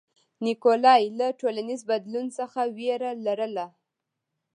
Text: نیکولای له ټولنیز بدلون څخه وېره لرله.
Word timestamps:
نیکولای 0.45 1.03
له 1.19 1.27
ټولنیز 1.39 1.81
بدلون 1.89 2.27
څخه 2.37 2.61
وېره 2.77 3.11
لرله. 3.25 3.67